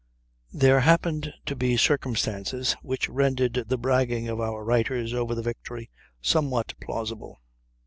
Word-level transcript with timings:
There 0.51 0.79
happened 0.79 1.31
to 1.45 1.55
be 1.55 1.77
circumstances 1.77 2.75
which 2.81 3.07
rendered 3.07 3.65
the 3.67 3.77
bragging 3.77 4.29
of 4.29 4.39
our 4.41 4.63
writers 4.63 5.13
over 5.13 5.35
the 5.35 5.43
victory 5.43 5.91
somewhat 6.23 6.73
plausible. 6.81 7.39